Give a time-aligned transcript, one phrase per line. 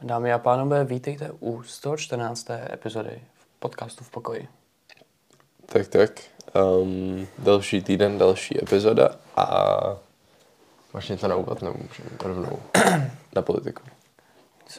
[0.00, 2.50] Dámy a pánové, vítejte u 114.
[2.72, 4.48] epizody v podcastu v pokoji.
[5.66, 6.10] Tak, tak.
[6.82, 9.46] Um, další týden, další epizoda a
[10.94, 12.58] máš něco na úvod, nebo můžeme rovnou
[13.36, 13.82] na politiku.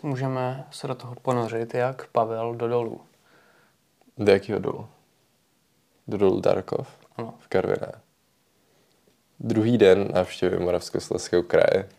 [0.03, 3.01] Můžeme se do toho ponořit, jak Pavel do dolů.
[4.17, 4.87] Do jakého dolu?
[6.07, 6.87] Do dolu Darkov
[7.17, 7.33] Ano.
[7.39, 7.91] v Karviné.
[9.39, 11.89] Druhý den návštěvy Moravskoslezského kraje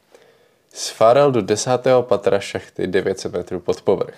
[0.73, 4.15] sfáral do desátého patra šachty 900 metrů pod povrch.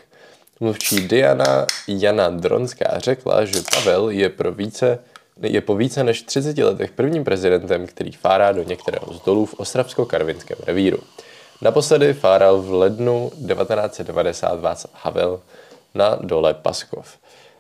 [0.61, 4.99] Mluvčí Diana Jana Dronská řekla, že Pavel je, pro více,
[5.43, 9.55] je po více než 30 letech prvním prezidentem, který fárá do některého z dolů v
[9.55, 10.99] Ostravsko-Karvinském revíru.
[11.63, 15.41] Naposledy fáral v lednu 1990 Václav Havel
[15.95, 17.19] na dole Paskov.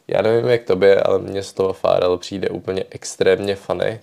[0.08, 4.00] Já nevím, jak tobě, ale mně z toho fárel přijde úplně extrémně funny.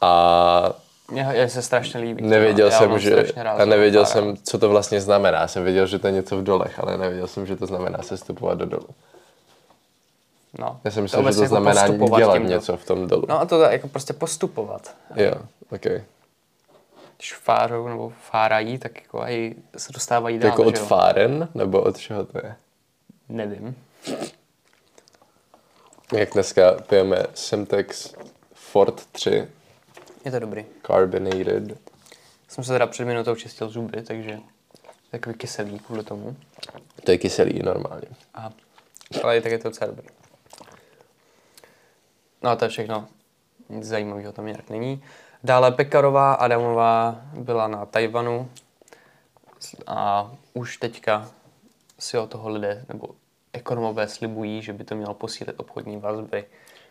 [0.00, 0.72] A
[1.10, 2.22] Mně se strašně líbí.
[2.22, 5.48] Nevěděl Já jsem, že, rád a nevěděl jsem, co to vlastně znamená.
[5.48, 8.58] Jsem věděl, že to je něco v dolech, ale nevěděl jsem, že to znamená sestupovat
[8.58, 8.88] do dolu.
[10.58, 10.80] No.
[10.84, 12.48] Já jsem myslel, že vůbec to jako znamená dělat tímto.
[12.52, 13.24] něco v tom dolu.
[13.28, 14.94] No a to je jako prostě postupovat.
[15.16, 15.32] Jo,
[15.70, 15.86] ok.
[17.16, 20.50] Když fárou nebo fárají, tak jako aj se dostávají dál.
[20.50, 20.86] Jako od že jo?
[20.86, 22.56] fáren, nebo od čeho to je?
[23.28, 23.76] Nevím.
[26.12, 28.14] Jak dneska pijeme Semtex
[28.54, 29.48] Ford 3
[30.24, 30.66] Je to dobrý.
[30.86, 31.78] Carbonated.
[32.48, 34.40] Jsem se teda před minutou čistil zuby, takže
[35.10, 36.36] takový kyselý kvůli tomu.
[37.04, 38.08] To je kyselý normálně.
[38.34, 38.50] A,
[39.22, 40.06] ale i tak je to docela dobrý.
[42.42, 43.08] No a to je všechno.
[43.68, 45.02] Nic zajímavého tam nějak není.
[45.44, 48.50] Dále Pekarová Adamová byla na Tajvanu
[49.86, 51.30] a už teďka
[51.98, 53.08] si od toho lidé nebo
[53.52, 56.44] ekonomové slibují, že by to mělo posílit obchodní vazby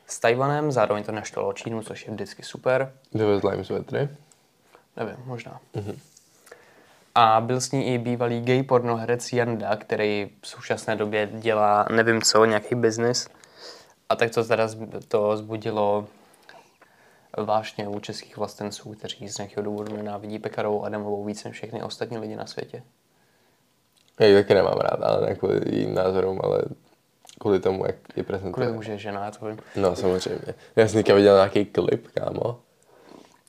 [0.08, 2.94] s Tajvanem, zároveň to naštvalo Čínu, což je vždycky super.
[3.14, 4.10] Dovezla jim svetry.
[4.98, 5.60] Nevím, možná.
[7.16, 12.22] A byl s ní i bývalý gay pornoherec Janda, který v současné době dělá, nevím
[12.22, 13.28] co, nějaký biznis.
[14.10, 14.70] A tak to teda
[15.08, 16.08] to zbudilo
[17.38, 22.18] vážně u českých vlastenců, kteří z nějakého důvodu nenávidí Pekarovou Adamovou víc než všechny ostatní
[22.18, 22.84] lidi na světě.
[24.20, 26.62] Já ji taky nemám rád, ale ne kvůli jejím názorům, ale
[27.40, 28.54] kvůli tomu, jak ji prezentuje.
[28.54, 29.60] Kvůli tomu, že je žena, já to vím.
[29.76, 30.54] No, samozřejmě.
[30.76, 32.60] Já jsem teďka viděl nějaký klip, kámo,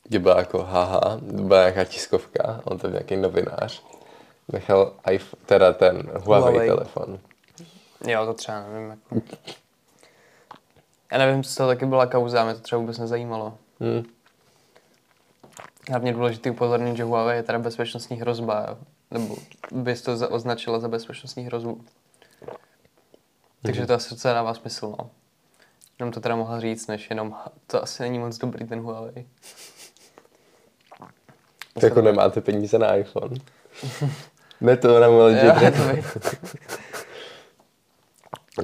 [0.05, 3.83] kde byla jako haha, byla nějaká tiskovka, on to byl nějaký novinář,
[4.53, 6.69] nechal iPhone, teda ten Huawei, Huawei.
[6.69, 7.19] Telefon.
[8.07, 8.91] Jo, to třeba nevím.
[8.91, 9.27] Jako.
[11.13, 13.55] Já nevím, co to taky byla kauza, mě to třeba vůbec nezajímalo.
[13.81, 14.05] Hm.
[15.91, 18.79] Hlavně důležité upozornit, že Huawei je teda bezpečnostní hrozba, jo.
[19.11, 19.37] nebo
[19.73, 21.81] bys to označila za bezpečnostní hrozbu.
[23.69, 25.11] Takže to asi docela dává smysl, no.
[25.99, 29.27] Jenom to teda mohla říct, než jenom, "Ha, to asi není moc dobrý ten Huawei.
[31.81, 33.37] To jako nemáte peníze na iPhone.
[34.61, 35.55] ne to na Jo,
[35.93, 36.05] vím.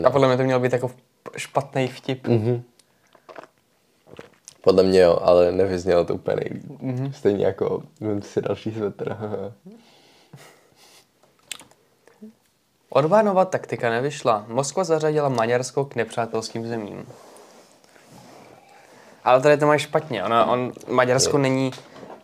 [0.07, 0.91] A podle mě to měl být jako
[1.37, 2.27] špatný vtip.
[2.27, 2.63] Mhm.
[4.61, 6.81] Podle mě jo, ale nevyznělo to úplně nejlíp.
[6.81, 7.13] Mhm.
[7.13, 9.13] Stejně jako, vím si další svetr.
[9.13, 9.53] haha.
[12.95, 14.45] Orbánova taktika nevyšla.
[14.49, 17.07] Moskva zařadila Maďarsko k nepřátelským zemím.
[19.25, 20.25] Ale tady to máš špatně.
[20.25, 21.71] Ona, on, Maďarsko není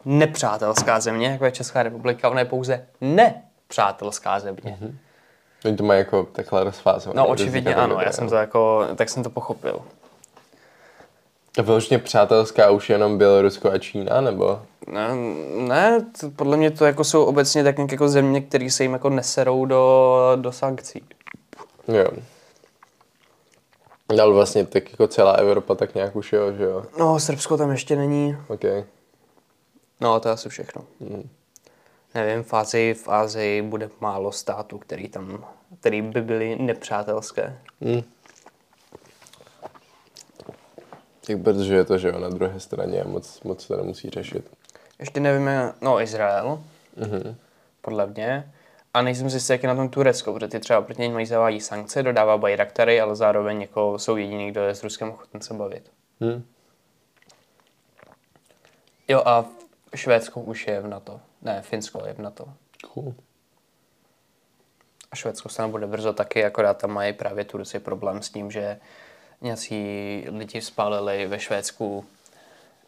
[0.05, 4.79] nepřátelská země, jako je Česká republika, ona je pouze nepřátelská země.
[5.65, 7.19] Oni to mají jako takhle rozfázované.
[7.19, 9.83] No očividně ano, já jsem to jako, tak jsem to pochopil.
[11.59, 14.63] A vyloženě přátelská už jenom Bělorusko a Čína, nebo?
[14.87, 15.15] Ne,
[15.57, 18.93] ne to, podle mě to jako jsou obecně tak nějak jako země, které se jim
[18.93, 21.05] jako neserou do, do sankcí.
[21.89, 22.07] Jo.
[24.09, 26.85] Ale vlastně tak jako celá Evropa tak nějak už jo, že jo.
[26.99, 28.37] No, Srbsko tam ještě není.
[28.49, 28.65] OK.
[30.01, 30.83] No, to je asi všechno.
[32.15, 35.45] Nevím, v Ázii, v Ázii bude málo států, který tam,
[35.81, 37.59] který by byly nepřátelské.
[37.81, 38.03] Hm.
[41.27, 44.51] Tak protože je to, že jo, na druhé straně a moc, moc to nemusí řešit.
[44.99, 46.65] Ještě nevíme, no Izrael,
[47.81, 48.53] podle mě.
[48.95, 51.27] A nejsem si jistý, jak je na tom Turecko, protože ty třeba proti něm mají
[51.27, 55.55] zavádí sankce, dodává bajraktary, ale zároveň jako jsou jediný, kdo je s Ruskem ochoten se
[55.55, 55.91] bavit.
[56.21, 56.45] Hm.
[59.09, 59.45] Jo a
[59.95, 61.21] Švédsko už je v NATO.
[61.43, 62.49] Ne, Finsko je v NATO.
[62.95, 63.15] Cool.
[65.13, 68.81] A Švédsko se nebude brzo taky, akorát tam mají právě Turci problém s tím, že
[69.41, 72.05] nějací lidi spálili ve Švédsku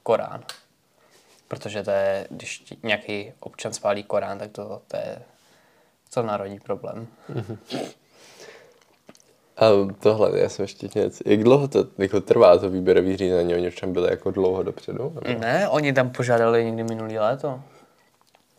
[0.03, 0.45] Korán.
[1.49, 5.23] Protože to je, když nějaký občan spálí Korán, tak to, to je
[6.09, 7.07] celonárodní problém.
[9.57, 9.65] A
[10.01, 11.25] tohle, já jsem ještě něco.
[11.27, 13.55] Jak dlouho to jako trvá to výběrový řízení?
[13.55, 15.19] Oni tam byli jako dlouho dopředu?
[15.23, 15.41] Nebo?
[15.41, 17.63] Ne, oni tam požádali někdy minulý léto.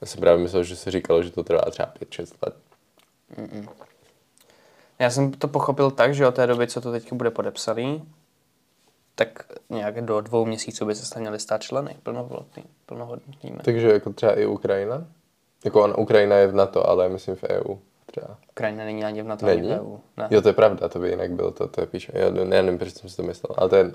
[0.01, 2.55] Já jsem právě myslel, že se říkalo, že to trvá třeba 5-6 let.
[4.99, 8.03] Já jsem to pochopil tak, že od té doby, co to teď bude podepsaný,
[9.15, 13.57] tak nějak do dvou měsíců by se měli stát členy plnohodnotný, plnohodnotnými.
[13.63, 15.05] Takže jako třeba i Ukrajina?
[15.65, 17.75] Jako on, Ukrajina je v NATO, ale myslím v EU
[18.05, 18.37] třeba.
[18.51, 19.73] Ukrajina není ani v NATO, ani Není?
[19.73, 19.97] v EU.
[20.17, 20.27] Ne.
[20.31, 22.11] Jo, to je pravda, to by jinak bylo, to, to je píše.
[22.15, 23.83] Já ne, nevím, proč jsem si to myslel, ale to je...
[23.83, 23.91] Um,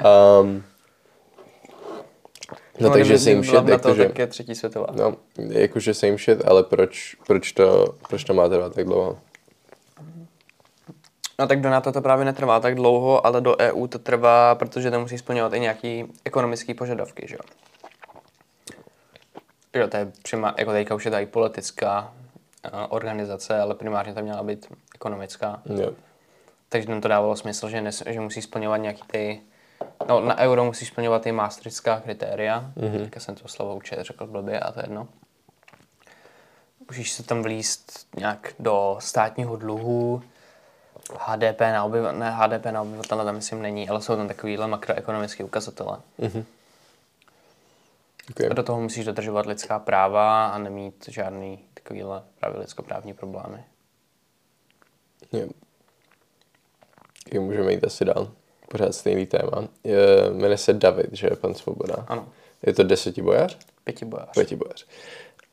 [2.80, 4.06] no, takže kdyby same byla shit, v NATO, jakože...
[4.06, 4.86] tak je třetí světová.
[4.92, 9.18] No, jakože same shit, ale proč, proč, to, proč to má trvat tak dlouho?
[11.38, 14.90] No tak do NATO to právě netrvá tak dlouho, ale do EU to trvá, protože
[14.90, 17.40] to musí splňovat i nějaký ekonomické požadavky, že jo.
[19.74, 22.12] Jo, to je přima, jako teďka už je tady politická
[22.72, 25.62] uh, organizace, ale primárně to měla být ekonomická.
[25.64, 25.92] Jo.
[26.68, 29.40] Takže nám to dávalo smysl, že, nes, že musí splňovat nějaký ty...
[30.08, 32.70] No, na euro musí splňovat ty maastrichtská kritéria.
[32.76, 32.98] Mm-hmm.
[32.98, 35.08] Teďka jsem to slovo určitě řekl blbě a to je jedno.
[36.88, 40.22] Musíš se tam vlíst nějak do státního dluhu,
[41.18, 45.44] HDP na obyvatele, ne HDP na obyvatele tam myslím není, ale jsou tam takovýhle makroekonomické
[45.44, 45.98] ukazatele.
[48.30, 48.48] Okay.
[48.50, 53.64] A do toho musíš dodržovat lidská práva a nemít žádný takovýhle právě lidskoprávní problémy.
[55.32, 55.48] Jo.
[57.32, 58.30] Jo, můžeme jít asi dál.
[58.68, 59.68] Pořád stejný téma.
[59.84, 59.96] Je,
[60.32, 61.94] jmenuje se David, že je pan Svoboda.
[62.08, 62.28] Ano,
[62.62, 63.58] Je to desetibojař?
[63.84, 64.30] pětibojář.
[64.34, 64.86] Pětibojař.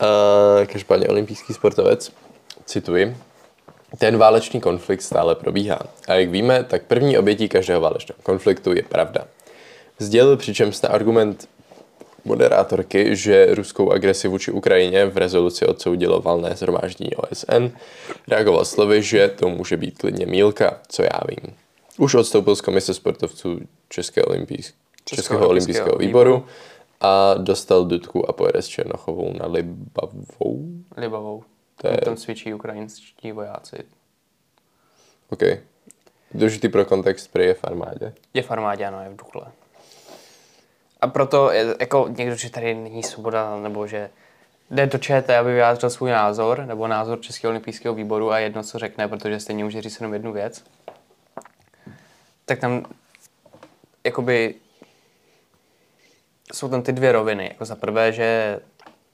[0.02, 2.12] Uh, každopádně olympijský sportovec,
[2.64, 3.16] cituji,
[3.98, 5.78] ten válečný konflikt stále probíhá.
[6.08, 9.24] A jak víme, tak první obětí každého válečného konfliktu je pravda.
[9.98, 11.48] Sdělil přičemž na argument
[12.24, 17.68] moderátorky, že ruskou agresi vůči Ukrajině v rezoluci odsoudilo valné zhromáždění OSN,
[18.28, 21.54] reagoval slovy, že to může být klidně mílka, co já vím.
[21.98, 24.72] Už odstoupil z komise sportovců České olympijsk-
[25.04, 26.44] Českého olympijského výboru
[27.00, 30.64] a dostal dudku a pojede s Černochovou na Libavou.
[30.96, 31.42] Libavou.
[31.76, 33.76] To je- Tam cvičí ukrajinští vojáci.
[35.30, 35.40] OK.
[36.34, 38.12] Důležitý pro kontext prý je v armádě.
[38.34, 39.46] Je v armádě, ano, je v Dukle.
[41.00, 44.10] A proto, je, jako někdo, že tady není svoboda, nebo že
[44.70, 48.78] jde do ČT, aby vyjádřil svůj názor, nebo názor Českého olympijského výboru a jedno, co
[48.78, 50.64] řekne, protože stejně může říct jenom jednu věc,
[52.44, 52.84] tak tam
[54.04, 54.54] jakoby
[56.52, 57.44] jsou tam ty dvě roviny.
[57.48, 58.60] Jako za prvé, že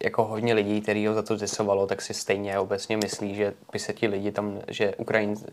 [0.05, 3.79] jako hodně lidí, který ho za to zesovalo, tak si stejně obecně myslí, že by
[3.79, 5.47] se ti lidi tam, že Ukrajinci,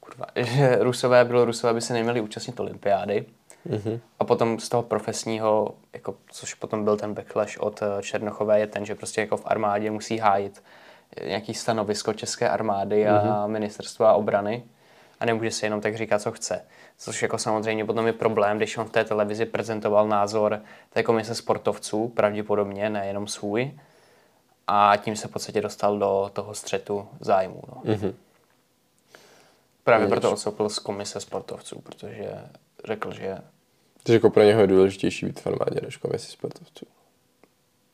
[0.00, 3.24] kurva, že Rusové, Bělorusové by se neměli účastnit olympiády.
[3.70, 4.00] Mm-hmm.
[4.18, 8.66] A potom z toho profesního, jako, což potom byl ten backlash od eh, Černochové, je
[8.66, 10.62] ten, že prostě jako v armádě musí hájit
[11.16, 13.48] eh, nějaký stanovisko České armády a mm-hmm.
[13.48, 14.62] ministerstva obrany
[15.20, 16.64] a nemůže si jenom tak říkat, co chce.
[16.98, 20.60] Což jako samozřejmě potom je problém, když on v té televizi prezentoval názor
[20.90, 23.70] té komise sportovců, pravděpodobně, nejenom svůj,
[24.66, 27.62] a tím se v podstatě dostal do toho střetu zájmu.
[27.68, 27.82] No.
[27.94, 28.14] Mm-hmm.
[29.84, 32.30] Právě proto odstoupil z komise sportovců, protože
[32.84, 33.38] řekl, že
[34.02, 36.86] Takže jako pro něho je důležitější být v armádě než komisi sportovců.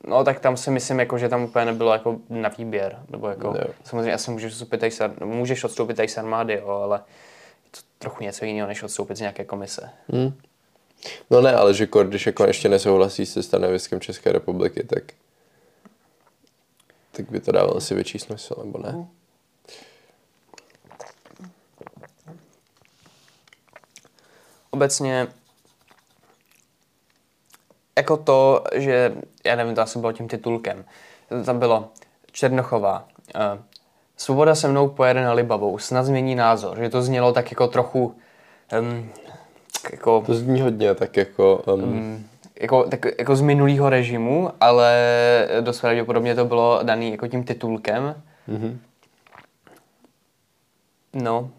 [0.06, 2.98] No tak tam si myslím, jako, že tam úplně nebylo jako na výběr.
[3.08, 3.64] Nebo jako, Jo.
[3.84, 4.92] samozřejmě asi můžeš odstoupit, tady
[5.24, 7.00] můžeš odstoupit tady z armády, jo, ale
[7.98, 9.90] trochu něco jiného, než odstoupit z nějaké komise.
[11.30, 15.02] No ne, ale že když jako ještě nesouhlasí se stanoviskem České republiky, tak
[17.12, 19.06] tak by to dávalo asi větší smysl, nebo ne?
[24.70, 25.28] Obecně
[27.96, 29.14] jako to, že,
[29.44, 30.84] já nevím, to asi bylo tím titulkem,
[31.44, 31.90] tam bylo
[32.32, 33.62] Černochová, uh,
[34.22, 38.14] Svoboda se mnou pojede na Libavou, snad změní názor, že to znělo tak jako trochu,
[38.80, 39.10] um,
[39.92, 41.56] jako, To zní hodně tak jako...
[41.56, 42.26] Um, Mm,
[42.60, 44.98] jako, tak, jako z minulého režimu, ale
[45.60, 48.22] dost pravděpodobně to bylo daný jako tím titulkem.
[48.46, 48.80] Mhm.
[51.14, 51.50] No.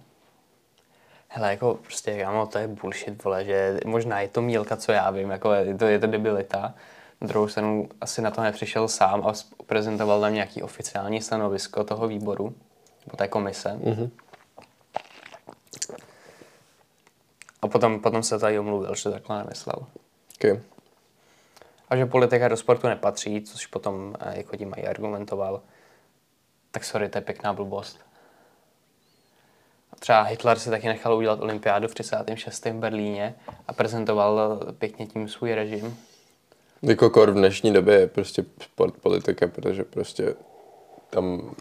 [1.27, 5.11] Hele, jako prostě, kámo, to je bullshit, vole, že možná je to mílka, co já
[5.11, 6.73] vím, jako je to, je to debilita.
[7.21, 9.33] Na druhou stranu asi na to nepřišel sám a
[9.65, 12.55] prezentoval tam nějaký oficiální stanovisko toho výboru,
[13.05, 13.73] nebo té komise.
[13.83, 14.11] Mhm.
[17.61, 19.85] A potom, potom se tady omluvil, že takhle nemyslel.
[20.35, 20.59] okay.
[21.89, 25.61] A že politika do sportu nepatří, což potom eh, jako tím i argumentoval,
[26.71, 27.99] tak sorry, to je pěkná blbost.
[29.91, 32.65] A třeba Hitler si taky nechal udělat olympiádu v 36.
[32.65, 33.35] v Berlíně
[33.67, 35.97] a prezentoval eh, pěkně tím svůj režim.
[36.83, 40.35] Jako kor v dnešní době je prostě sport politika, protože prostě
[41.09, 41.55] tam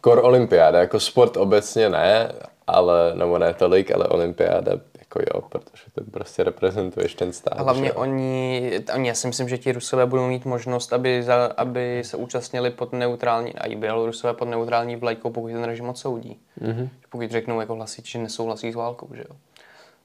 [0.00, 2.32] kor olympiáda, jako sport obecně ne,
[2.66, 4.72] ale, nebo ne tolik, ale olympiáda
[5.12, 7.58] Jako jo, protože ten prostě reprezentuješ ten stát.
[7.58, 11.52] Hlavně že oni, oni, já si myslím, že ti Rusové budou mít možnost, aby, za,
[11.56, 16.40] aby se účastnili pod neutrální, a i Bělorusové pod neutrální vlajkou, pokud ten režim odsoudí.
[16.62, 16.88] Mm-hmm.
[17.10, 19.36] Pokud řeknou jako hlasíči, že nesouhlasí s válkou, že jo.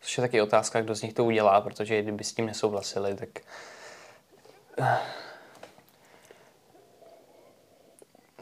[0.01, 3.29] Což je taky otázka, kdo z nich to udělá, protože kdyby s tím nesouhlasili, tak...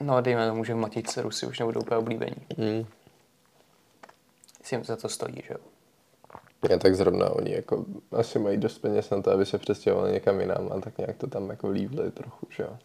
[0.02, 2.36] No, dejme tomu, že v Matice Rusy už nebudou úplně oblíbení.
[2.58, 2.86] Mm.
[4.60, 5.60] Jestli jim za to stojí, že jo.
[6.70, 10.40] Já tak zrovna oni jako asi mají dost peněz na to, aby se přestěhovali někam
[10.40, 12.78] jinam a tak nějak to tam jako lívli trochu, že jo.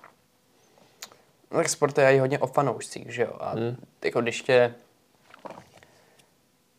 [1.51, 3.37] No, tak sport je i hodně o fanoušcích, že jo.
[3.41, 3.77] A Hmm.
[4.05, 4.75] jako když tě,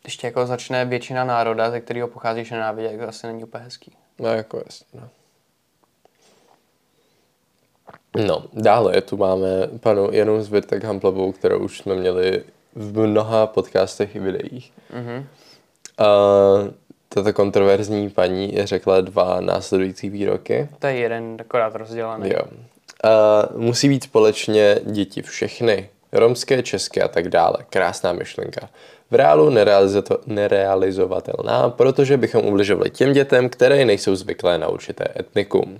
[0.01, 3.63] když tě jako začne většina národa, ze kterého pocházíš nenávidět, tak to asi není úplně
[3.63, 3.97] hezký.
[4.19, 5.09] No jako jasně, no.
[8.17, 9.47] No, dále tu máme
[9.79, 12.43] panu Janu Zbytek Hamplovou, kterou už jsme měli
[12.75, 14.71] v mnoha podcastech i videích.
[14.93, 15.25] Mhm.
[15.97, 16.05] A
[17.09, 20.69] tato kontroverzní paní řekla dva následující výroky.
[20.79, 22.29] To je jeden akorát rozdělaný.
[22.29, 22.41] Jo.
[23.03, 25.89] A musí být společně děti všechny.
[26.11, 27.57] Romské, české a tak dále.
[27.69, 28.69] Krásná myšlenka.
[29.11, 35.79] V reálu nerealizo- nerealizovatelná, protože bychom ubližovali těm dětem, které nejsou zvyklé na určité etnikum.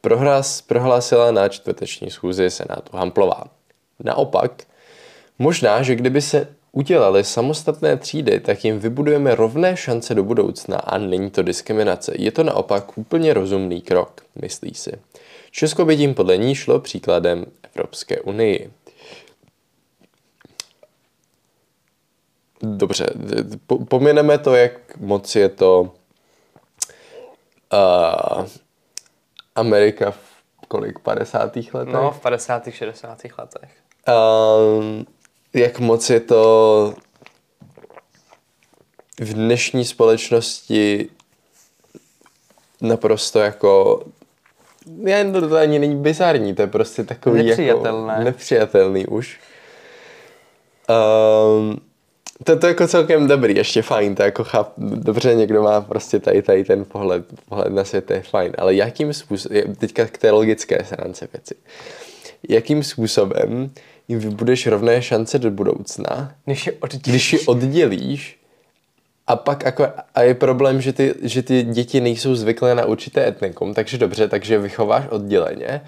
[0.00, 3.44] Prohlas, prohlásila na čtvrteční schůzi Senátu Hamplová.
[4.04, 4.62] Naopak,
[5.38, 10.98] možná, že kdyby se udělali samostatné třídy, tak jim vybudujeme rovné šance do budoucna a
[10.98, 12.12] není to diskriminace.
[12.18, 14.92] Je to naopak úplně rozumný krok, myslí si.
[15.50, 18.70] Česko by tím podle ní šlo příkladem Evropské unii.
[22.62, 23.06] Dobře,
[23.88, 25.92] pomineme to, jak moc je to
[27.72, 28.46] uh,
[29.54, 30.18] Amerika v
[30.68, 31.56] kolik, 50.
[31.56, 31.94] letech?
[31.94, 32.68] No, v 50.
[32.70, 33.18] 60.
[33.38, 33.70] letech.
[34.08, 35.06] Um,
[35.54, 36.94] jak moc je to
[39.20, 41.10] v dnešní společnosti
[42.80, 44.02] naprosto jako
[45.04, 48.12] jen to, to ani není bizarní, to je prostě takový Nepřijatelné.
[48.12, 49.40] jako nepřijatelný už.
[50.88, 51.80] Um,
[52.44, 56.18] to, to je jako celkem dobrý, ještě fajn, to jako cháp, dobře někdo má prostě
[56.18, 60.18] tady, tady ten pohled, pohled na svět, to je fajn, ale jakým způsobem, teďka k
[60.18, 61.54] té logické stránce věci,
[62.48, 63.70] jakým způsobem
[64.08, 67.02] jim budeš rovné šance do budoucna, Když je oddělíš.
[67.06, 68.40] když ji oddělíš
[69.26, 73.28] a pak jako, a je problém, že ty, že ty děti nejsou zvyklé na určité
[73.28, 75.80] etnikum, takže dobře, takže vychováš odděleně,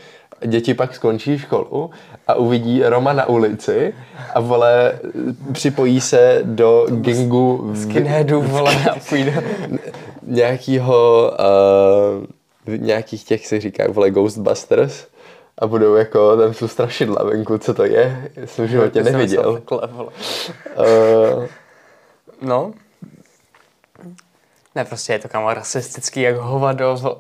[0.47, 1.91] děti pak skončí školu
[2.29, 3.95] a uvidí Roma na ulici
[4.35, 4.99] a vole,
[5.53, 9.45] připojí se do gangu v- Skinheadů, vole, a půjde.
[10.23, 11.33] nějakýho,
[12.69, 15.07] uh, nějakých těch si říká, vole, Ghostbusters
[15.59, 19.55] a budou jako, tam jsou strašidla venku, co to je, jsem v životě neviděl.
[19.55, 20.11] Takhle, vole.
[21.39, 21.45] Uh,
[22.43, 22.73] No.
[24.75, 27.17] Ne, prostě je to kamo rasistický jak hovado, vole.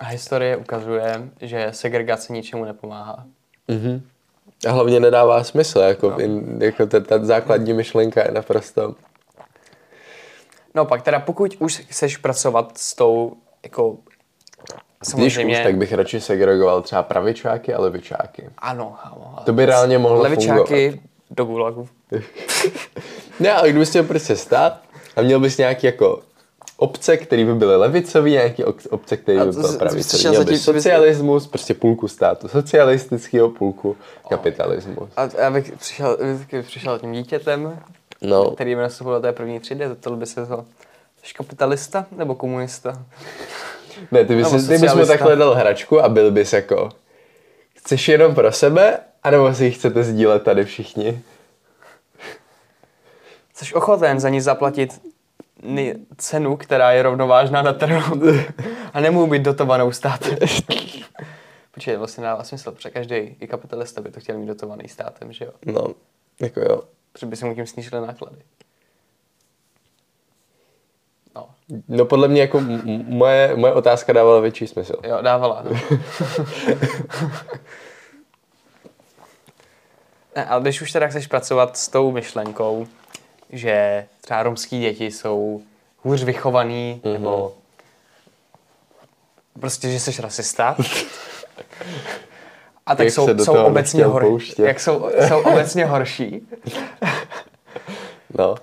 [0.00, 3.24] A historie ukazuje, že segregace ničemu nepomáhá.
[3.68, 4.02] Mhm.
[4.68, 6.20] A hlavně nedává smysl, jako, no.
[6.20, 8.94] in, jako ta, ta základní myšlenka je naprosto...
[10.74, 13.98] No pak teda pokud už chceš pracovat s tou, jako
[14.98, 15.58] Když samozřejmě...
[15.58, 18.50] už, tak bych radši segregoval třeba pravičáky a levičáky.
[18.58, 19.36] Ano, kámo.
[19.44, 21.10] To by reálně mohlo Levičáky fungovat.
[21.30, 21.88] do gulagu.
[23.40, 24.80] Ne, ale kdybys měl prostě stát
[25.16, 26.22] a měl bys nějaký jako
[26.76, 30.28] obce, které by byly levicový, nějaký obce, které by byly pravicový.
[30.28, 33.96] Měl bys- socialismus, prostě půlku státu, socialistického půlku
[34.28, 35.10] kapitalismus.
[35.16, 36.18] A já bych přišel,
[36.50, 37.78] bych přišel tím dítětem,
[38.22, 40.64] No, který by nastupoval do té první třídy, zeptal by se to,
[41.24, 43.02] jsi kapitalista nebo komunista?
[44.12, 46.88] ne, ty bys, ty bys mu takhle dal hračku a byl bys jako,
[47.76, 51.22] chceš jenom pro sebe, anebo si ji chcete sdílet tady všichni?
[53.54, 55.00] Jsi ochoten za ní zaplatit
[56.16, 58.22] cenu, která je rovnovážná na trhu
[58.92, 60.36] a nemůžu být dotovanou státem.
[61.74, 65.44] Počkej, vlastně dává smysl, protože každý, i kapitalista by to chtěl mít dotovaný státem, že
[65.44, 65.50] jo?
[65.66, 65.86] No,
[66.40, 66.82] jako jo.
[67.12, 68.36] Protože by se mu tím snížily náklady.
[71.34, 71.48] No,
[71.88, 74.96] No podle mě jako m- moje, moje otázka dávala větší smysl.
[75.04, 75.62] jo, dávala.
[75.70, 75.70] No.
[80.36, 82.86] ne, ale když už teda chceš pracovat s tou myšlenkou,
[83.50, 85.62] že třeba romský děti jsou
[86.02, 87.12] hůř vychovaný, mm-hmm.
[87.12, 87.54] nebo
[89.60, 90.76] prostě, že jsi rasista,
[92.86, 94.62] a tak Jak jsou, jsou obecně nechtěl hor, pouštět.
[94.66, 96.48] jak jsou, jsou obecně horší.
[98.38, 98.54] No.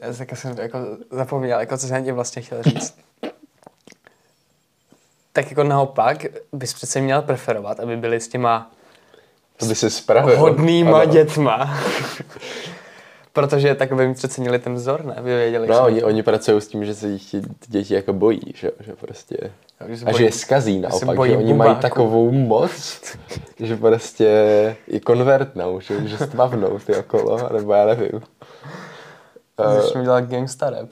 [0.00, 0.78] Já tak jsem jako
[1.10, 2.98] zapomněl, jako co jsem tím vlastně chtěl říct.
[5.32, 8.70] Tak jako naopak bys přece měl preferovat, aby byli s těma
[9.56, 10.38] To by se spravil.
[10.38, 11.12] hodnýma Ano.
[11.12, 11.78] dětma.
[13.32, 15.14] Protože tak by mi přecenili ten vzor, ne?
[15.20, 17.34] Vy věděli, No, že- oni, oni pracují s tím, že se jich
[17.68, 19.36] děti jako bojí, že, že prostě...
[19.88, 21.82] Že A že je skazí naopak, bojí že oni mají bubáků.
[21.82, 23.00] takovou moc,
[23.60, 24.28] že prostě
[24.88, 28.22] i konvertnou, že, že stvavnou ty okolo, nebo já nevím.
[29.80, 30.88] Začnu dělat gangsta rap.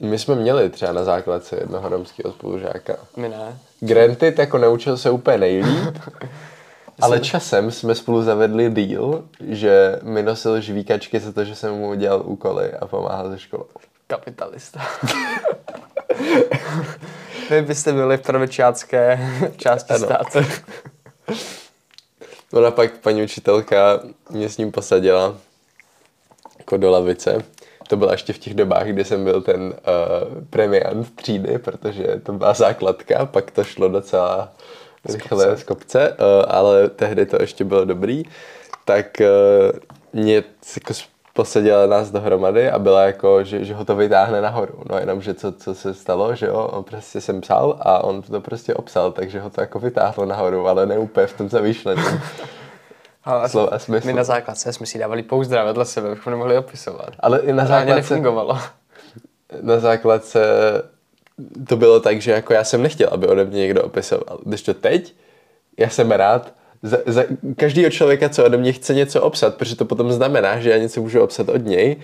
[0.00, 2.96] My jsme měli třeba na základce jednoho romského spolužáka.
[3.16, 3.58] My ne.
[3.80, 5.98] Granted jako naučil se úplně nejlíp,
[7.00, 11.94] ale časem jsme spolu zavedli deal, že mi nosil žvíkačky za to, že jsem mu
[11.94, 13.66] dělal úkoly a pomáhal ze školou.
[14.06, 14.80] Kapitalista.
[17.50, 19.20] Vy byste byli v pravičácké
[19.56, 20.06] části Ano.
[20.06, 20.38] státu.
[22.52, 25.36] No a pak paní učitelka mě s ním posadila
[26.58, 27.44] jako do lavice.
[27.88, 29.72] To bylo ještě v těch dobách, kdy jsem byl ten uh,
[30.50, 34.52] premiant třídy, protože to byla základka, pak to šlo docela
[35.04, 36.16] rychle z kopce, uh,
[36.48, 38.22] ale tehdy to ještě bylo dobrý.
[38.84, 39.78] Tak uh,
[40.12, 40.94] mě jako
[41.32, 44.82] posadila nás dohromady a byla jako, že, že ho to vytáhne nahoru.
[44.90, 48.22] No jenom, že co, co se stalo, že jo, on prostě jsem psal a on
[48.22, 52.02] to prostě obsal, takže ho to jako vytáhlo nahoru, ale ne úplně v tom zamýšlení.
[53.24, 54.06] Ale Slova smyslu.
[54.06, 57.10] my na základce jsme si dávali pouzdra vedle sebe, bychom nemohli opisovat.
[57.20, 58.58] Ale i na základce, nefungovalo.
[59.62, 60.40] na základce
[61.68, 64.38] to bylo tak, že jako já jsem nechtěl, aby ode mě někdo opisoval.
[64.44, 65.14] Když to teď,
[65.78, 67.24] já jsem rád za, za
[67.56, 71.00] každého člověka, co ode mě chce něco obsat, protože to potom znamená, že já něco
[71.00, 71.96] můžu obsat od něj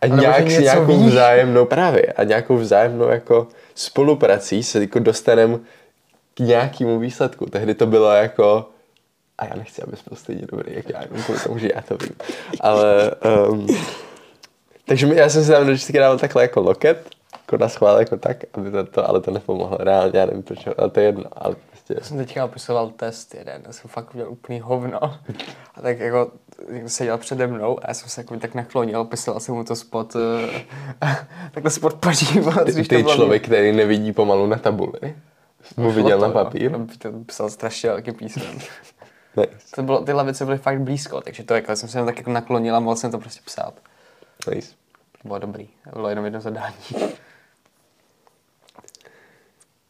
[0.00, 1.06] a nějak s nějakou ví.
[1.06, 5.58] vzájemnou právě a nějakou vzájemnou jako spoluprací se jako dostaneme
[6.34, 7.46] k nějakému výsledku.
[7.46, 8.68] Tehdy to bylo jako
[9.38, 11.96] a já nechci, abys byl stejně dobrý, jak já, jenom kvůli tomu, že já to
[11.96, 12.16] vím.
[12.60, 13.10] Ale
[13.48, 13.66] um,
[14.86, 17.10] takže já jsem si tam vždycky dával takhle jako loket,
[17.50, 19.76] jako na schvál, jako tak, aby to, to, ale to nepomohlo.
[19.80, 21.24] Reálně, já nevím proč, ale to je jedno.
[21.32, 25.04] Ale prostě, Já jsem teďka opisoval test jeden, já jsem fakt udělal úplný hovno.
[25.74, 26.32] A tak jako
[26.70, 29.76] někdo seděl přede mnou a já jsem se jako tak naklonil, opisoval jsem mu to
[29.76, 31.16] spod, eh,
[31.52, 32.40] takhle spod paží.
[32.64, 35.16] ty, ty člověk, který nevidí pomalu na tabuli,
[35.76, 36.72] mu viděl na papír.
[36.98, 38.58] To psal strašně velký písmen.
[39.36, 42.30] Ne, To bylo, ty lavice byly fakt blízko, takže to jako, jsem se tak jako
[42.30, 43.74] naklonil a mohl jsem to prostě psát.
[44.54, 44.72] nice.
[45.22, 46.74] To bylo dobrý, to bylo jenom jedno zadání.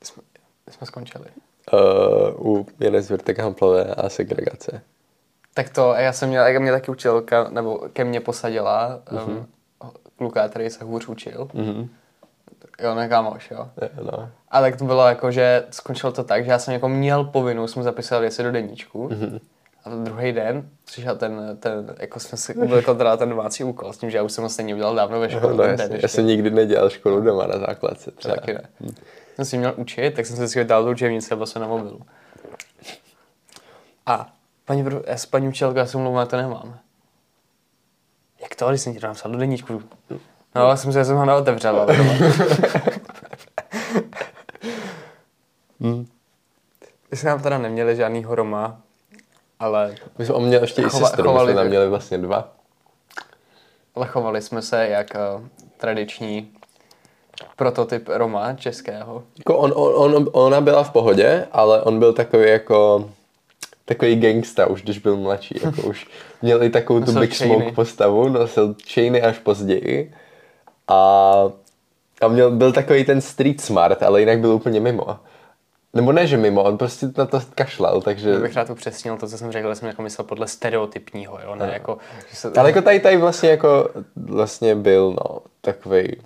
[0.04, 0.22] Jsme,
[0.80, 1.24] jsme skončili.
[1.72, 4.82] Uh, u jedné zvrtek hamplové a segregace.
[5.54, 9.46] Tak to, já jsem měl, jak mě taky učitelka, nebo ke mně posadila um,
[10.16, 11.48] kluka, který se hůř učil.
[11.54, 11.88] Mhm.
[12.82, 13.68] Jo, ne kámoš, jo.
[13.82, 14.28] Je, No.
[14.48, 17.74] A tak to bylo jako, že skončilo to tak, že já jsem jako měl povinnost
[17.74, 19.08] mu zapisovat věci do deníčku.
[19.08, 19.40] Mm-hmm.
[19.84, 23.98] A druhý den přišel ten, ten jako jsme si, byl teda ten domácí úkol s
[23.98, 25.54] tím, že já už jsem ho stejně udělal dávno ve škole.
[25.56, 28.10] No, jasně, den já jsem nikdy nedělal školu doma na základce.
[28.10, 28.34] Třeba.
[28.34, 28.68] taky ne.
[29.36, 32.00] Jsem si měl učit, tak jsem si vždycky dal do učebnice jsem na mobilu.
[34.06, 34.32] A
[34.64, 36.78] paní, já s paní učitelkou, já se mluvím, já to nemám.
[38.42, 39.82] Jak to, když jsem ti to napsal do deníčku?
[40.54, 41.80] No, já jsem se, já jsem ho neotevřel.
[41.80, 42.12] ale doma.
[47.10, 48.80] My jsme tam teda neměli žádnýho Roma,
[49.60, 52.18] ale, My jsme on měl ještě i Chova- sestru, my chovali jsme tam měli vlastně
[52.18, 52.48] dva.
[53.94, 55.42] ale chovali jsme se jak uh,
[55.76, 56.48] tradiční
[57.56, 59.22] prototyp Roma českého.
[59.38, 63.10] Jako on, on, on, ona byla v pohodě, ale on byl takový jako
[63.84, 65.54] takový gangsta už, když byl mladší.
[65.64, 66.06] Jako už
[66.42, 67.54] měl i takovou tu Big chainy.
[67.54, 70.14] Smoke postavu, nosil chainy až později.
[70.88, 71.32] A,
[72.20, 75.18] a měl, byl takový ten street smart, ale jinak byl úplně mimo.
[75.94, 78.30] Nebo ne, že mimo, on prostě na to kašlal, takže...
[78.30, 81.54] Já bych rád upřesnil to, co jsem řekl, že jsem jako myslel podle stereotypního, jo,
[81.54, 81.98] ne jako,
[82.30, 86.16] že se, Ale jako tady, tady vlastně jako vlastně byl, no, takovej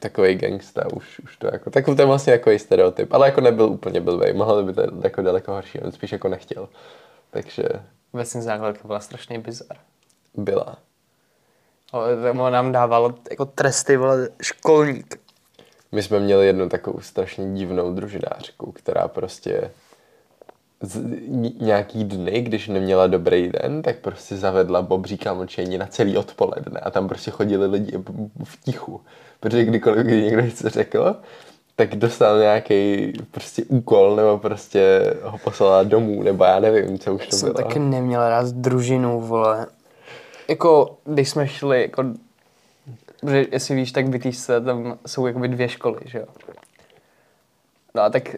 [0.00, 4.00] takový gangsta, už, už to jako, takový ten vlastně jako stereotyp, ale jako nebyl úplně
[4.00, 6.68] blbej, mohl by to jako daleko horší, on spíš jako nechtěl,
[7.30, 7.64] takže
[8.12, 9.76] Vesní základka byla strašný bizar.
[10.34, 10.76] byla.
[11.92, 15.20] Ale to nám dával jako tresty, vole, školník.
[15.92, 19.70] My jsme měli jednu takovou strašně divnou družinářku, která prostě
[20.82, 21.00] z,
[21.60, 26.90] nějaký dny, když neměla dobrý den, tak prostě zavedla bobříka mlčení na celý odpoledne a
[26.90, 27.98] tam prostě chodili lidi
[28.44, 29.00] v tichu.
[29.40, 31.16] Protože kdykoliv, kdy někdo něco řekl,
[31.76, 37.26] tak dostal nějaký prostě úkol nebo prostě ho poslala domů, nebo já nevím, co už
[37.26, 37.62] to Jsem bylo.
[37.68, 39.66] taky neměl rád družinu, vole.
[40.48, 42.04] Jako, když jsme šli, jako,
[43.20, 46.26] protože jestli víš, tak v Vytýšce tam jsou jakoby dvě školy, že jo.
[47.94, 48.36] No a tak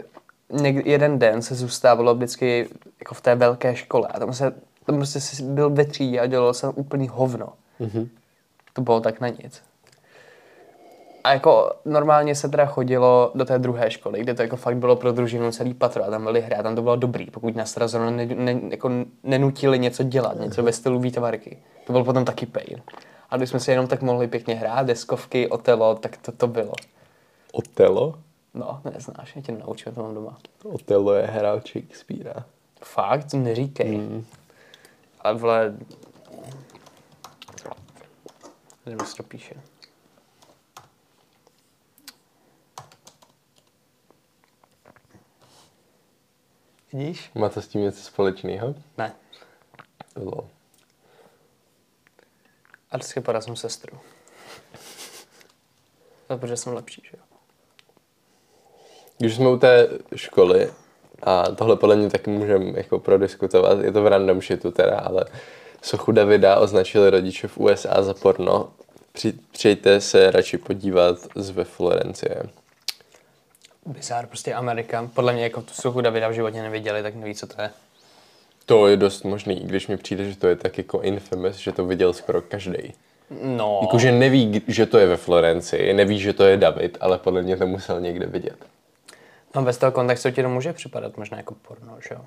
[0.52, 2.68] něk, jeden den se zůstávalo vždycky
[3.00, 4.54] jako v té velké škole a tam se,
[4.86, 7.48] tam prostě byl ve třídě a dělalo se úplný hovno.
[7.78, 8.08] Mhm.
[8.72, 9.62] To bylo tak na nic.
[11.24, 14.96] A jako normálně se teda chodilo do té druhé školy, kde to jako fakt bylo
[14.96, 17.74] pro družinu celý patro a tam byly hry a tam to bylo dobrý, pokud nás
[17.74, 18.90] teda zrovna ne, ne, jako
[19.22, 21.58] nenutili něco dělat, něco ve stylu výtvarky.
[21.86, 22.82] To byl potom taky pain.
[23.32, 26.72] A když jsme si jenom tak mohli pěkně hrát, deskovky, otelo, tak to, to bylo.
[27.52, 28.18] Otelo?
[28.54, 30.38] No, neznáš, já tě naučím, to mám doma.
[30.64, 32.44] Otelo je hra od Shakespearea.
[32.82, 33.96] Fakt, to neříkej.
[33.98, 34.26] Mm.
[35.20, 35.76] Ale vole...
[38.86, 39.54] Nevím, co to píše.
[46.92, 47.30] Vidíš?
[47.34, 48.74] Má to s tím něco společného?
[48.98, 49.14] Ne.
[50.16, 50.48] Lol.
[52.92, 53.98] A vždycky porazím sestru.
[56.30, 57.22] No, protože jsem lepší, že jo?
[59.18, 60.72] Když jsme u té školy,
[61.22, 65.24] a tohle podle mě taky můžeme jako prodiskutovat, je to v random shitu teda, ale
[65.82, 68.72] sochu Davida označili rodiče v USA za porno.
[69.12, 72.42] Při, přijďte se radši podívat z ve Florencie.
[73.86, 75.10] Bizár, prostě Amerika.
[75.14, 77.70] Podle mě jako tu sochu Davida v životě neviděli, tak neví, co to je.
[78.66, 81.72] To je dost možný, i když mi přijde, že to je tak jako infamous, že
[81.72, 82.94] to viděl skoro každý.
[83.42, 87.42] No, Jakože neví, že to je ve Florencii, neví, že to je David, ale podle
[87.42, 88.56] mě to musel někde vidět.
[89.54, 92.20] no bez toho kontextu ti to může připadat možná jako porno, že jo?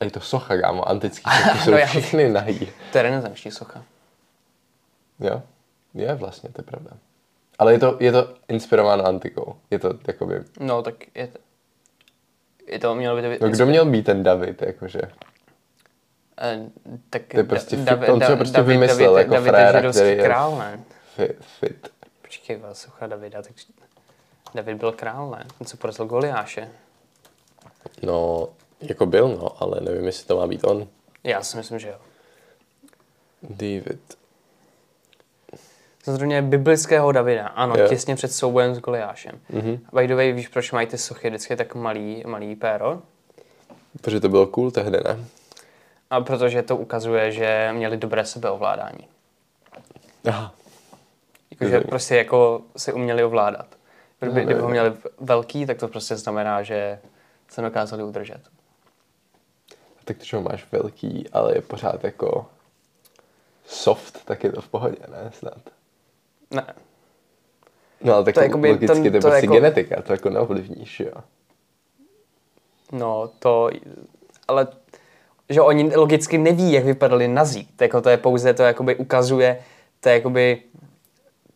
[0.00, 2.68] A je to socha, kámo, antický sochy jsou No já- všechny nahý.
[2.92, 3.84] To je renesanční socha.
[5.20, 5.42] Jo,
[5.94, 6.90] je vlastně, to je pravda.
[7.58, 9.54] Ale je to, je to inspirováno antikou.
[9.70, 10.34] Je to jakoby...
[10.60, 11.38] No, tak je to...
[12.66, 13.40] Je to mělo by to být...
[13.40, 15.00] No kdo měl být ten David, jakože?
[16.38, 16.60] Eh,
[17.10, 19.48] tak To je prostě Da- fit, on si ho prostě David, vymyslel David, jako David
[19.52, 20.80] fréra, který je- král, ne?
[21.16, 21.44] Fit.
[21.60, 21.88] fit.
[22.22, 23.52] Počkej, vás socha Davida, tak
[24.54, 25.46] David byl král, ne?
[25.58, 26.68] Ten, co porazil Goliáše.
[28.02, 28.48] No,
[28.80, 30.88] jako byl, no, ale nevím, jestli to má být on.
[31.24, 31.94] Já si myslím, že jo.
[33.42, 34.00] David.
[36.04, 37.88] Zrovna biblického Davida, ano, Jo.
[37.88, 39.40] těsně před soubojem s Goliášem.
[39.52, 39.78] Mm-hmm.
[39.92, 43.02] By the way, víš, proč mají ty sochy vždycky tak malý, malý péro?
[44.00, 45.24] Protože to bylo cool tehdy, ne?
[46.10, 49.08] A protože to ukazuje, že měli dobré sebeovládání.
[50.28, 50.54] Aha.
[51.50, 53.66] Jakože prostě jako se uměli ovládat.
[54.20, 56.98] Kdyby, kdyby ho měli velký, tak to prostě znamená, že
[57.48, 58.40] se dokázali udržet.
[60.04, 62.46] Tak to, že ho máš velký, ale je pořád jako
[63.66, 65.30] soft, tak je to v pohodě, ne?
[65.32, 65.58] Snad.
[66.50, 66.62] Ne,
[68.00, 70.30] No ale tak To jakoby logicky ten- to je to prostě jako- genetika, to jako
[70.30, 71.12] neovlivníš, jo.
[72.92, 73.70] no to,
[74.48, 74.66] ale
[75.48, 77.68] že oni logicky neví, jak vypadali nazí.
[77.76, 79.60] To, jako, to je pouze, to jakoby ukazuje,
[80.00, 80.62] to jakoby,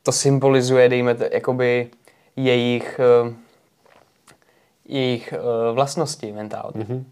[0.02, 1.90] to symbolizuje, dejme to, jakoby
[2.36, 3.34] jejich, eh,
[4.84, 5.38] jejich eh,
[5.72, 6.74] vlastnosti mentální.
[6.84, 7.04] Mm-hmm.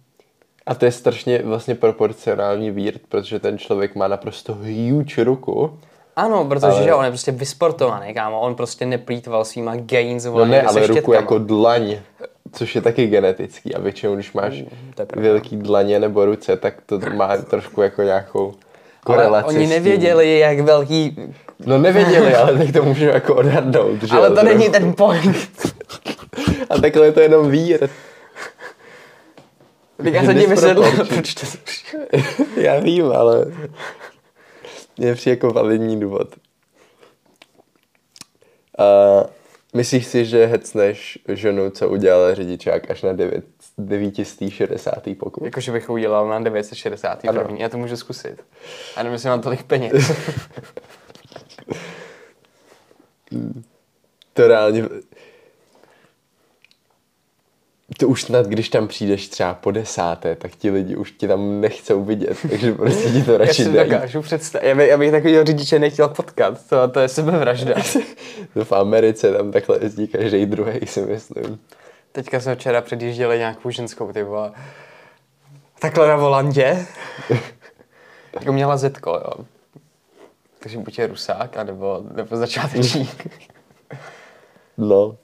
[0.67, 5.79] A to je strašně vlastně proporcionální weird, protože ten člověk má naprosto huge ruku.
[6.17, 10.45] Ano, protože Ale- že on je prostě vysportovaný, kámo, on prostě neplýtval svýma gains, No
[10.45, 11.17] ne, ale ruku štětkama.
[11.17, 11.97] jako dlaň,
[12.53, 13.75] což je taky genetický.
[13.75, 14.53] A většinou, když máš
[15.17, 18.55] Mm, velký dlaně nebo ruce, tak to má trošku jako nějakou Ale
[19.17, 19.71] korelaci oni s tím.
[19.71, 21.17] nevěděli, jak velký...
[21.67, 24.03] No nevěděli, ale tak to můžeme jako odhadnout.
[24.03, 25.37] Že Ale to není ten point.
[26.71, 27.91] A takhle je to jenom weird.
[30.05, 31.47] Tak já jsem ti vysvětlil, proč to
[32.61, 33.47] Já vím, ale
[35.03, 36.35] je přijde jako validní důvod.
[38.79, 38.85] A
[39.75, 43.45] myslíš si, že hecneš ženu, co udělala řidičák až na 9,
[43.79, 45.09] 960.
[45.19, 45.45] pokus?
[45.45, 47.25] Jakože bych ho udělal na 960.
[47.29, 47.41] Ano.
[47.41, 48.45] první, já to můžu zkusit.
[48.97, 50.13] A jestli mám tolik peněz.
[54.33, 54.89] To reálně...
[58.03, 61.61] To už snad, když tam přijdeš třeba po desáté, tak ti lidi už ti tam
[61.61, 63.91] nechcou vidět, takže prostě ti to já radši si dají.
[63.91, 64.69] dokážu představit.
[64.69, 66.69] Já bych, já bych takového řidiče nechtěl potkat.
[66.69, 67.75] To, to je sebevražda.
[68.55, 71.59] To v Americe tam takhle jezdí každý druhý, si myslím.
[72.13, 74.53] Teďka jsme včera předjížděli nějakou ženskou, ty vole.
[75.79, 76.87] Takhle na volantě.
[78.41, 79.45] jako měla zetko, jo.
[80.59, 83.27] Takže buď je rusák, anebo, nebo začátečník.
[84.79, 85.17] No.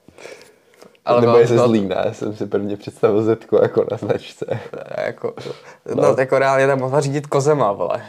[1.08, 4.60] Ale Nebo je ze bylo- Zlína, já jsem si prvně představil Zetko jako na značce.
[5.06, 5.34] jako,
[5.94, 8.02] no, jako reálně tam mohla řídit kozema, vole.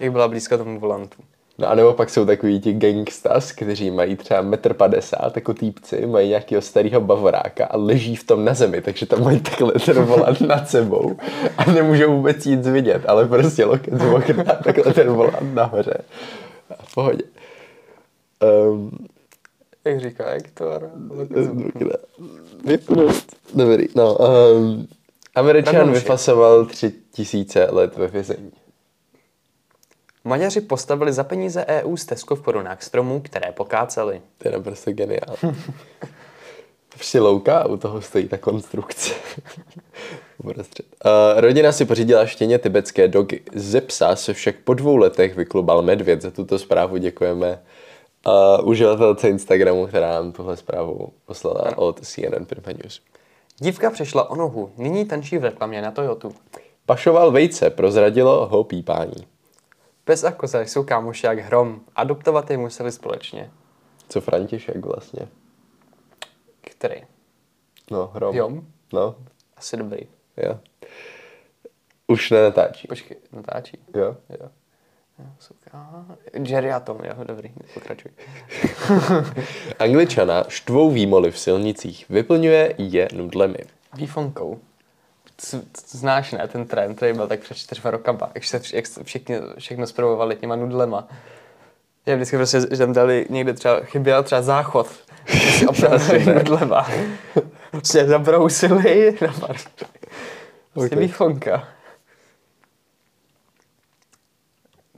[0.00, 1.22] Jak byla blízko tomu volantu.
[1.58, 6.06] No a nebo pak jsou takový ti gangstas, kteří mají třeba 1,50 m jako týpci,
[6.06, 10.02] mají nějakého starého bavoráka a leží v tom na zemi, takže tam mají takhle ten
[10.04, 11.16] volant nad sebou
[11.58, 15.94] a nemůžou vůbec nic vidět, ale prostě loket z okna, takhle ten volant nahoře.
[16.70, 17.22] A v pohodě.
[18.70, 18.90] Um,
[19.84, 20.90] Jak říká Hector.
[22.64, 23.24] Vypnout.
[23.54, 24.16] Dobrý, no.
[24.16, 24.88] Um,
[25.34, 28.52] Američan vyfasoval tři tisíce let ve vězení.
[30.24, 34.22] Maďaři postavili za peníze EU stezku v korunách stromů, které pokáceli.
[34.38, 35.36] To je naprosto geniální.
[36.88, 39.14] Prostě louka u toho stojí ta konstrukce.
[40.44, 43.40] Uh, rodina si pořídila štěně tibetské dogy.
[43.54, 46.22] Ze psa se však po dvou letech vyklubal medvěd.
[46.22, 47.58] Za tuto zprávu děkujeme
[48.26, 53.02] uh, uživatelce Instagramu, která nám tuhle zprávu poslala od CNN Prima News.
[53.58, 56.34] Dívka přešla o nohu, nyní tančí v reklamě na Toyotu.
[56.86, 59.26] Pašoval vejce, prozradilo ho pípání.
[60.04, 61.80] Pes a koza jsou kámoši jak hrom.
[61.96, 63.50] Adoptovat je museli společně.
[64.08, 65.28] Co František vlastně?
[66.60, 67.02] Který?
[67.90, 68.36] No, hrom.
[68.36, 68.66] Jom?
[68.92, 69.14] No,
[69.56, 70.00] Asi dobrý.
[70.36, 70.58] jo.
[72.06, 72.88] Už nenatáčí.
[72.88, 73.78] Počkej, natáčí.
[73.94, 74.16] Jo.
[74.40, 74.48] Jo.
[75.70, 76.04] Ká...
[76.42, 78.10] Jerry a Tom, jo, dobrý, pokračuj.
[79.78, 83.58] Angličana štvou výmoly v silnicích, vyplňuje je nudlemi.
[83.94, 84.58] Výfonkou.
[85.36, 89.04] C- Znáš, ne, ten trend, který byl tak před čtyřma rokama, jak se, jak se
[89.04, 91.08] všichni, všechno zpravovali těma nudlema.
[92.06, 94.86] Já vždycky prostě, že tam dali někde třeba, chyběl třeba záchod.
[95.58, 96.88] Si opravili nudlema.
[97.70, 99.56] Prostě zabrousili na pár.
[100.72, 101.00] Prostě Ok.
[101.00, 101.68] výfonka.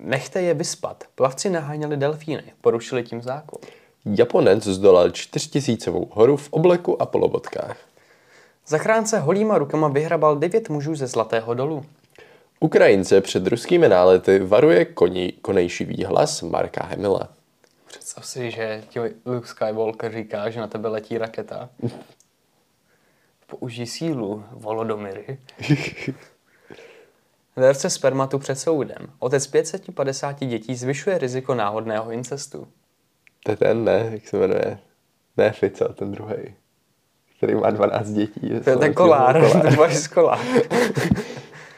[0.04, 1.04] Nechte je vyspat.
[1.14, 3.60] Plavci naháněli delfíny, porušili tím zákon.
[4.04, 7.76] Japonec zdolal čtyřtisícovou horu v obleku a polobotkách.
[8.66, 11.84] Zachránce holýma rukama vyhrabal devět mužů ze Zlatého dolu.
[12.60, 17.28] Ukrajince před ruskými nálety varuje koní, konejšivý hlas Marka Hemila.
[17.86, 21.68] Představ si, že ti Luke Skywalker říká, že na tebe letí raketa.
[23.46, 25.38] Použij sílu, Volodomyry.
[27.56, 29.06] Dárce spermatu před soudem.
[29.18, 32.68] Otec 550 dětí zvyšuje riziko náhodného incestu.
[33.44, 34.08] To je ten, ne?
[34.12, 34.78] Jak se jmenuje?
[35.36, 36.54] Ne Fico, ten druhý,
[37.36, 38.60] který má 12 dětí.
[38.64, 39.44] To je ten kolár,
[39.90, 40.38] z kolár.
[40.40, 40.56] Uh,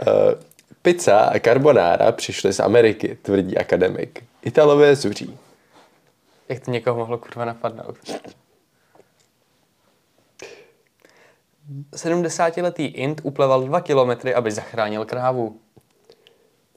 [0.83, 4.25] pizza a carbonara přišly z Ameriky, tvrdí akademik.
[4.43, 5.39] Italové zuří.
[6.49, 7.97] Jak to někoho mohlo kurva napadnout?
[11.93, 15.61] 70-letý Int upleval 2 kilometry, aby zachránil krávu.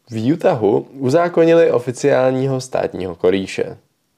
[0.09, 3.77] V Utahu uzákonili oficiálního státního korýše.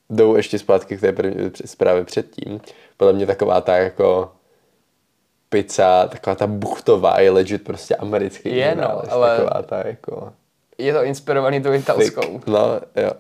[0.09, 2.61] Jdou ještě zpátky k té první zprávě předtím.
[2.97, 4.31] Podle mě taková ta jako
[5.49, 10.33] pizza, taková ta buchtová je legit prostě americký Je, no, ale- Taková ta jako...
[10.77, 12.41] Je to inspirovaný tou italskou.
[12.47, 13.11] No, jo.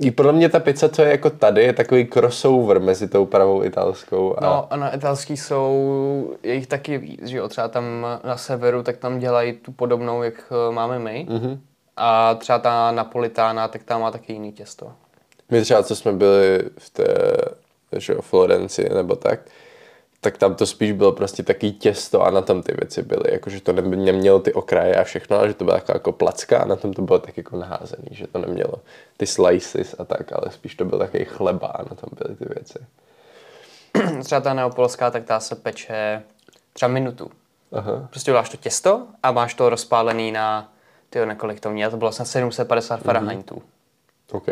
[0.00, 3.62] I podle mě ta pizza, co je jako tady, je takový crossover mezi tou pravou
[3.64, 4.40] italskou a...
[4.46, 8.82] No a na italský jsou, je jich taky víc, že jo, třeba tam na severu,
[8.82, 11.26] tak tam dělají tu podobnou, jak eh, máme my.
[11.30, 11.58] Mm-hmm.
[11.96, 14.92] A třeba ta napolitána, tak tam má taky jiný těsto.
[15.50, 17.14] My třeba, co jsme byli v té,
[17.96, 19.40] že jo, Florenci nebo tak,
[20.20, 23.60] tak tam to spíš bylo prostě taký těsto a na tom ty věci byly, jakože
[23.60, 26.64] to ne- nemělo ty okraje a všechno, ale že to byla jako, jako placka a
[26.64, 28.74] na tom to bylo tak jako naházený, že to nemělo
[29.16, 32.44] ty slices a tak, ale spíš to byl takový chleba a na tom byly ty
[32.44, 32.78] věci.
[34.24, 36.22] třeba ta neopolská, tak ta se peče
[36.72, 37.30] třeba minutu.
[37.72, 38.08] Aha.
[38.10, 40.72] Prostě uděláš to těsto a máš to rozpálený na,
[41.14, 43.62] tyjo, na kolik to měl, to bylo snad 750 Fahrenheitů.
[44.32, 44.46] OK.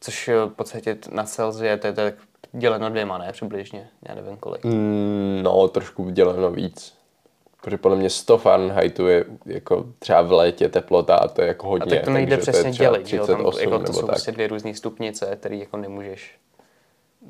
[0.00, 2.14] Což eh, v podstatě na Celsie to je tak
[2.52, 3.32] děleno dvěma, ne?
[3.32, 4.64] Přibližně, já nevím kolik.
[4.64, 6.94] Mm, no, trošku děleno víc.
[7.60, 11.66] Protože podle mě 100 Fahrenheitů je jako třeba v létě teplota a to je jako
[11.66, 11.96] A hodně.
[11.96, 13.26] tak to nejde přesně to je dělit, že jo?
[13.26, 14.08] Tam, 38 jako to jsou tak.
[14.08, 16.34] prostě dvě různé stupnice, které jako nemůžeš.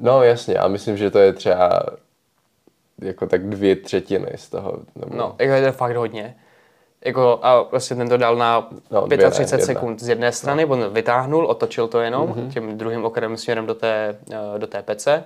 [0.01, 1.83] No jasně, a myslím, že to je třeba
[3.03, 4.79] jako tak dvě třetiny z toho.
[4.97, 5.17] Nebo...
[5.17, 6.37] No, jako je to fakt hodně.
[7.05, 9.75] Jako, a vlastně ten to dal na No, dvě ne, 35 jedna.
[9.75, 10.73] sekund z jedné strany, no.
[10.73, 12.53] on vytáhnul, otočil to jenom mm-hmm.
[12.53, 15.25] tím druhým okrajem směrem do té, eh, do té pece.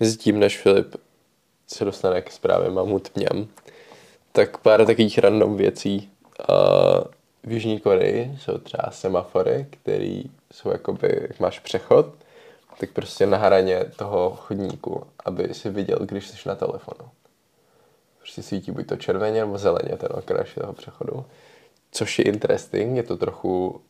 [0.00, 0.96] Mezi tím, než Filip
[1.66, 3.48] se dostane k zprávě Mamut Mňam,
[4.32, 6.10] tak pár takových random věcí.
[6.48, 7.04] Uh,
[7.44, 12.06] v Jižní Koreji jsou třeba semafory, které jsou jakoby, jak máš přechod,
[12.80, 17.10] tak prostě na hraně toho chodníku, aby si viděl, když jsi na telefonu.
[18.18, 21.24] prostě svítí buď to červeně nebo zeleně ten okraš toho přechodu.
[21.90, 23.80] Což je interesting, je to trochu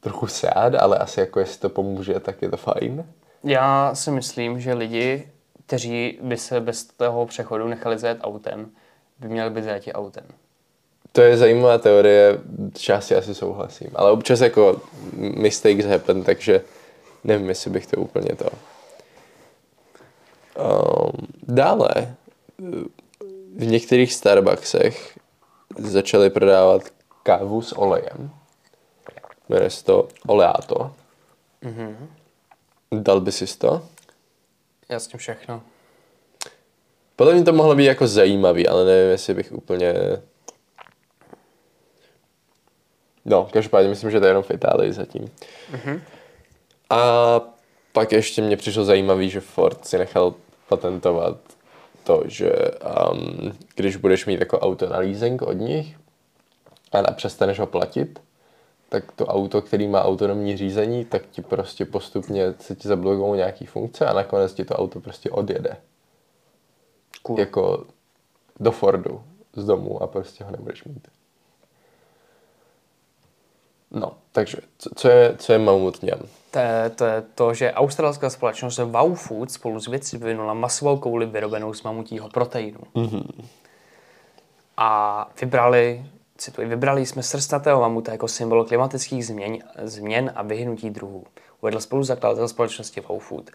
[0.00, 3.04] trochu sad, ale asi jako jestli to pomůže, tak je to fajn.
[3.44, 5.28] Já si myslím, že lidi,
[5.66, 8.70] kteří by se bez toho přechodu nechali zajet autem,
[9.18, 10.24] by měli být zajeti autem.
[11.12, 12.38] To je zajímavá teorie,
[12.72, 14.80] části asi souhlasím, ale občas jako
[15.16, 16.64] mistakes happen, takže
[17.24, 18.50] nevím, jestli bych to úplně to...
[20.58, 22.14] Um, dále,
[23.56, 25.18] v některých Starbucksech
[25.78, 26.82] začali prodávat
[27.22, 28.30] kávu s olejem.
[29.48, 30.92] Jmenuje se to oleato.
[31.62, 31.96] Mm-hmm.
[33.02, 33.82] Dal by si to?
[34.88, 35.62] Já s tím všechno.
[37.16, 39.94] Podle mě to mohlo být jako zajímavý, ale nevím, jestli bych úplně...
[43.24, 45.30] No, každopádně myslím, že to je jenom v Itálii zatím.
[45.72, 46.00] Mm-hmm.
[46.90, 47.40] A
[47.92, 50.34] pak ještě mě přišlo zajímavý, že Ford si nechal
[50.68, 51.36] patentovat
[52.04, 52.52] to, že
[53.10, 55.96] um, když budeš mít jako auto na leasing od nich
[56.92, 58.20] a přestaneš ho platit,
[58.88, 63.66] tak to auto, který má autonomní řízení, tak ti prostě postupně se ti zablokují nějaký
[63.66, 65.76] funkce a nakonec ti to auto prostě odjede.
[67.22, 67.40] Cool.
[67.40, 67.84] Jako
[68.60, 69.22] do Fordu
[69.56, 71.08] z domu a prostě ho nebudeš mít.
[73.90, 76.18] No, takže co, co je, co je mamut něm?
[76.50, 80.98] To je, to je to, že australská společnost Wow Food spolu s věci vyvinula masovou
[80.98, 82.80] kouli vyrobenou z mamutího proteinu.
[82.94, 83.44] Mm-hmm.
[84.76, 86.06] A vybrali,
[86.38, 91.24] cituji, vybrali jsme srstatého mamuta jako symbol klimatických změn, změn a vyhnutí druhů.
[91.60, 93.50] Uvedl spoluzakladatel společnosti Wow Food.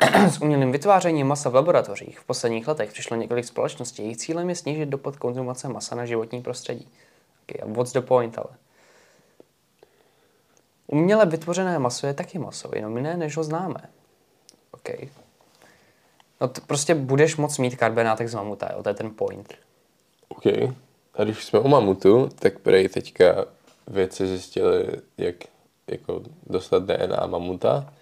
[0.30, 4.02] s umělým vytvářením masa v laboratořích v posledních letech přišlo několik společností.
[4.02, 6.88] Jejich cílem je snížit dopad konzumace masa na životní prostředí.
[7.42, 8.56] Okay, what's the point ale?
[10.86, 13.80] Uměle vytvořené maso je taky maso, jenom jiné, než ho známe.
[14.70, 14.88] OK.
[16.40, 18.82] No to prostě budeš moc mít karbenátek z mamuta, jo?
[18.82, 19.54] to je ten point.
[20.28, 20.44] OK.
[21.18, 23.44] A když jsme u mamutu, tak prej teďka
[23.86, 24.86] vědci zjistili,
[25.18, 25.34] jak
[25.86, 27.94] jako dostat DNA mamuta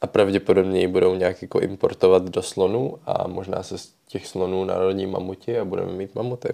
[0.00, 4.64] a pravděpodobně ji budou nějak jako importovat do slonů a možná se z těch slonů
[4.64, 6.48] narodí mamuti a budeme mít mamuty.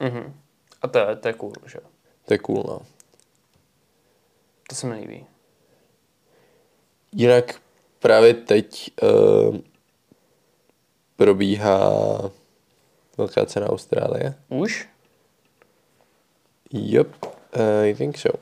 [0.00, 0.34] Mhm.
[0.82, 1.78] A to je, to je cool, že
[2.24, 2.80] To je cool, no.
[4.68, 5.26] To se mi líbí.
[7.12, 7.60] Jinak
[7.98, 9.56] právě teď uh,
[11.16, 11.90] probíhá
[13.18, 14.34] velká cena Austrálie.
[14.48, 14.88] Už?
[16.72, 17.30] Yep, uh,
[17.84, 18.38] I think so.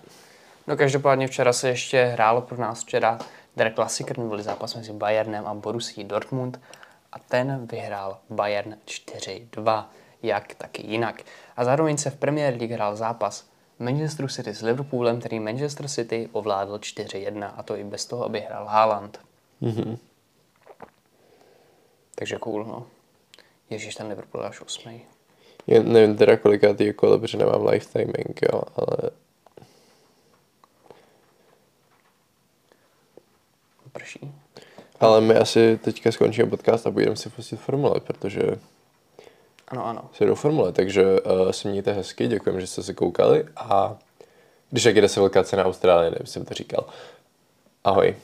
[0.67, 3.19] No každopádně včera se ještě hrálo pro nás včera
[3.57, 6.61] Der Klassiker, byl zápas mezi Bayernem a Borussí Dortmund
[7.13, 9.85] a ten vyhrál Bayern 4-2,
[10.23, 11.23] jak taky jinak.
[11.57, 16.29] A zároveň se v Premier League hrál zápas Manchester City s Liverpoolem, který Manchester City
[16.33, 19.21] ovládl 4-1 a to i bez toho, aby hrál Haaland.
[19.63, 19.99] Mm-hmm.
[22.15, 22.87] Takže cool, no.
[23.71, 25.05] Ježíš, ten Liverpool až osmý.
[25.67, 29.11] Já nevím teda kolikátý kolo, protože nemám lifetiming, jo, ale...
[33.93, 34.33] Prší.
[35.01, 38.41] Ale my asi teďka skončíme podcast a budeme si pustit formule, protože
[39.69, 40.11] ano, ano.
[40.13, 43.99] Se do formule, takže uh, si mějte hezky, děkujeme, že jste se koukali a
[44.71, 46.87] když jak jde se velká cena Austrálie, nevím, jsem to říkal.
[47.85, 48.17] Ahoj.